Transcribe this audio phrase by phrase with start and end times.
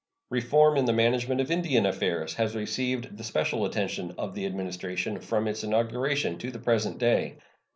[0.31, 5.19] Reform in the management of Indian affairs has received the special attention of the Administration
[5.19, 7.37] from its inauguration to the present day.